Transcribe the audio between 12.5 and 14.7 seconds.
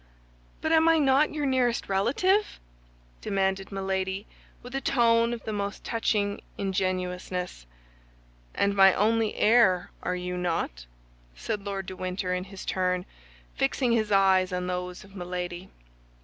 turn, fixing his eyes on